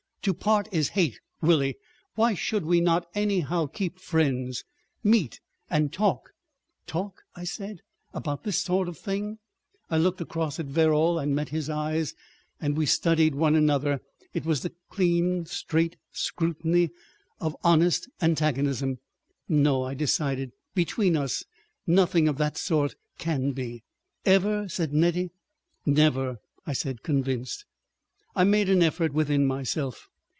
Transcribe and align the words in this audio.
To 0.25 0.35
part 0.35 0.67
is 0.71 0.89
hate, 0.89 1.19
Willie. 1.41 1.77
Why 2.13 2.35
should 2.35 2.63
we 2.63 2.79
not 2.79 3.07
anyhow 3.15 3.65
keep 3.65 3.97
friends? 3.97 4.63
Meet 5.03 5.41
and 5.67 5.91
talk?" 5.91 6.33
"Talk?" 6.85 7.23
I 7.35 7.43
said. 7.43 7.79
"About 8.13 8.43
this 8.43 8.61
sort 8.61 8.87
of 8.87 8.99
thing?" 8.99 9.39
I 9.89 9.97
looked 9.97 10.21
across 10.21 10.59
at 10.59 10.67
Verrall 10.67 11.17
and 11.17 11.33
met 11.35 11.49
his 11.49 11.71
eyes, 11.71 12.13
and 12.59 12.77
we 12.77 12.85
studied 12.85 13.33
one 13.33 13.55
another. 13.55 13.99
It 14.31 14.45
was 14.45 14.61
the 14.61 14.73
clean, 14.91 15.47
straight 15.47 15.95
scrutiny 16.11 16.91
of 17.39 17.57
honest 17.63 18.07
antagonism. 18.21 18.99
"No," 19.49 19.81
I 19.81 19.95
decided. 19.95 20.51
"Between 20.75 21.17
us, 21.17 21.43
nothing 21.87 22.27
of 22.27 22.37
that 22.37 22.57
sort 22.59 22.93
can 23.17 23.53
be." 23.53 23.81
"Ever?" 24.23 24.69
said 24.69 24.93
Nettie. 24.93 25.31
"Never," 25.83 26.37
I 26.63 26.73
said, 26.73 27.01
convinced. 27.01 27.65
I 28.35 28.43
made 28.43 28.69
an 28.69 28.83
effort 28.83 29.13
within 29.13 29.47
myself. 29.47 30.09